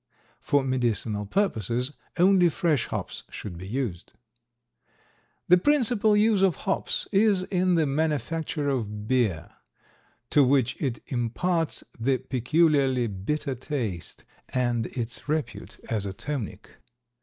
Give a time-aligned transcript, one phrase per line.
[0.39, 4.13] For medicinal purposes only fresh hops should be used.
[5.47, 9.51] The principal use of hops is in the manufacture of beer,
[10.31, 16.77] to which it imparts the peculiarly bitter taste, and its repute as a tonic.